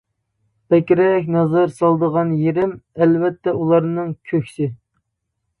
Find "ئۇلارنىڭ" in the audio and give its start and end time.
3.61-4.13